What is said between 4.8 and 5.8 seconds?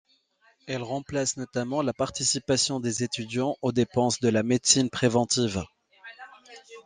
préventive.